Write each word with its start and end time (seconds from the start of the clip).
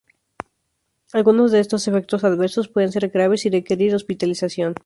Algunos 1.13 1.51
de 1.51 1.59
estos 1.59 1.87
efectos 1.87 2.23
adversos 2.23 2.67
pueden 2.67 2.91
ser 2.91 3.09
graves 3.09 3.45
y 3.45 3.51
requerir 3.51 3.93
hospitalización. 3.93 4.73